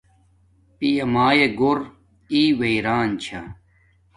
پیامایا 0.77 1.47
نا 1.47 1.49
ہݵ 1.49 1.57
گھُور 1.59 1.79
ای 2.33 2.41
ویران 2.59 3.09
چھا 3.23 3.39